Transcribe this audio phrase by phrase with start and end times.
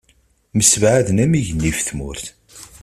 [0.57, 2.25] Msebɛaden am yigenni ɣef tmurt.